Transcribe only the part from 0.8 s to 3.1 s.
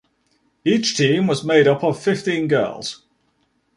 team was made up of fifteen girls.